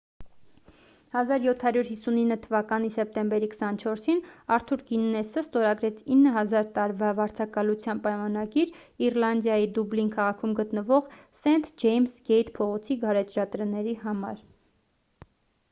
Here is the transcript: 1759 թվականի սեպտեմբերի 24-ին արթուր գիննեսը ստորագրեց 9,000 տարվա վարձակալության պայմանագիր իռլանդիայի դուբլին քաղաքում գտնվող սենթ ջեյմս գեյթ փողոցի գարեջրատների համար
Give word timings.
1759 1.15 2.37
թվականի 2.45 2.87
սեպտեմբերի 2.93 3.49
24-ին 3.49 4.21
արթուր 4.55 4.79
գիննեսը 4.87 5.43
ստորագրեց 5.47 5.99
9,000 6.15 6.71
տարվա 6.77 7.11
վարձակալության 7.19 8.01
պայմանագիր 8.07 8.71
իռլանդիայի 9.09 9.67
դուբլին 9.77 10.09
քաղաքում 10.17 10.55
գտնվող 10.61 11.03
սենթ 11.43 11.69
ջեյմս 11.85 12.17
գեյթ 12.31 12.49
փողոցի 12.57 12.97
գարեջրատների 13.05 13.95
համար 14.07 14.41